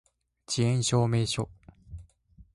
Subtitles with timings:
[0.03, 0.03] 遅
[0.63, 1.47] 延証明書